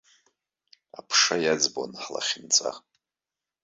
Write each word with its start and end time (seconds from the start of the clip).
Аԥша 0.99 1.35
иаӡбон 1.39 1.91
ҳлахьынҵа. 2.03 2.71